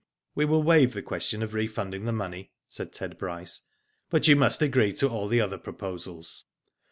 [0.01, 0.03] ^*
[0.33, 3.61] We will waive the question of refunding the money," said Ted Bryce;
[4.09, 6.43] *'but you must agree to all the other proposals."